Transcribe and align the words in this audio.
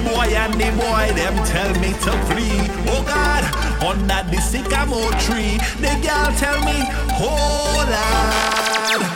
boy 0.00 0.28
and 0.34 0.54
the 0.54 0.70
boy, 0.76 1.12
them 1.14 1.34
tell 1.44 1.72
me 1.80 1.92
to 2.04 2.12
flee. 2.28 2.70
Oh 2.88 3.02
God, 3.06 3.44
under 3.82 4.22
the 4.30 4.40
sycamore 4.40 5.12
tree, 5.24 5.58
the 5.80 5.94
girl 6.00 6.32
tell 6.36 6.60
me, 6.64 6.78
hold 7.12 7.88
on. 7.88 9.11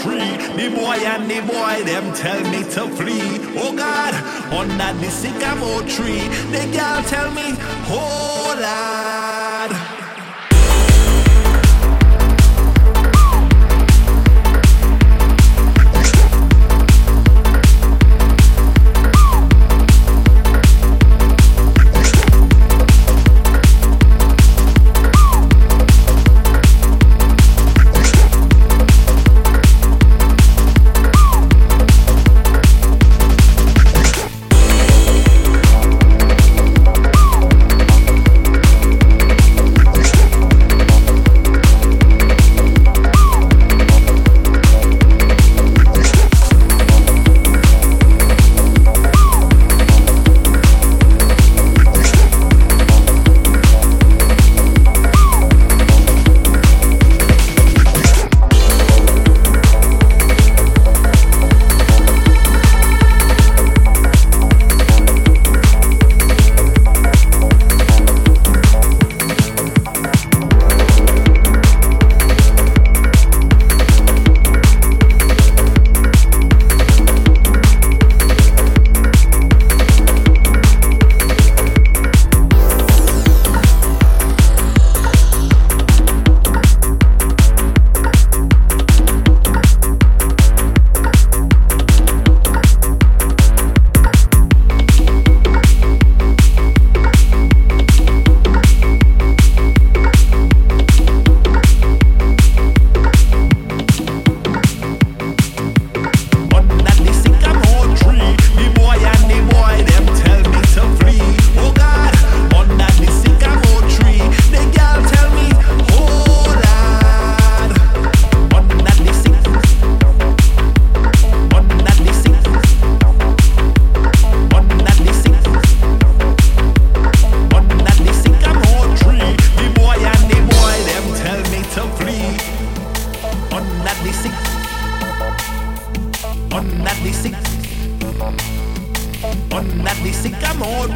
On 0.00 0.96
and 1.04 1.30
the 1.30 1.40
boy, 1.40 1.84
them 1.84 2.12
tell 2.14 2.40
me 2.50 2.62
to 2.74 2.88
flee. 2.96 3.38
Oh 3.58 3.74
God, 3.76 4.14
under 4.52 4.92
the 5.00 5.10
sycamore 5.10 5.82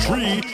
tree 0.07 0.46